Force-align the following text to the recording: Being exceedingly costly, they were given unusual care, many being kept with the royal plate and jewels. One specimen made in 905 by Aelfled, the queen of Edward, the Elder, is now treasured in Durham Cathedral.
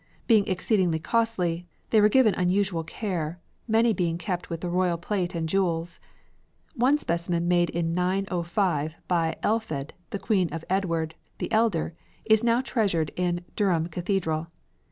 Being 0.25 0.47
exceedingly 0.47 0.97
costly, 0.97 1.67
they 1.91 2.01
were 2.01 2.09
given 2.09 2.33
unusual 2.33 2.83
care, 2.83 3.39
many 3.67 3.93
being 3.93 4.17
kept 4.17 4.49
with 4.49 4.61
the 4.61 4.67
royal 4.67 4.97
plate 4.97 5.35
and 5.35 5.47
jewels. 5.47 5.99
One 6.73 6.97
specimen 6.97 7.47
made 7.47 7.69
in 7.69 7.93
905 7.93 8.95
by 9.07 9.35
Aelfled, 9.43 9.91
the 10.09 10.17
queen 10.17 10.49
of 10.51 10.65
Edward, 10.71 11.13
the 11.37 11.51
Elder, 11.51 11.93
is 12.25 12.43
now 12.43 12.61
treasured 12.61 13.11
in 13.15 13.45
Durham 13.55 13.89
Cathedral. 13.89 14.47